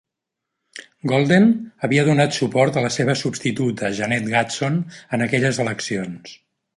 Golden 1.09 1.43
havia 1.87 2.05
donat 2.07 2.33
suport 2.39 2.79
a 2.81 2.83
la 2.87 2.91
seva 2.97 3.15
substituta 3.21 3.91
Jeannette 3.99 4.31
Gadson 4.37 4.79
en 5.19 5.25
aquelles 5.27 5.61
eleccions. 5.65 6.35